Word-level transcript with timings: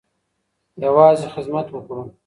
يوازې 0.85 1.27
خدمت 1.33 1.67
وکړو. 1.73 2.03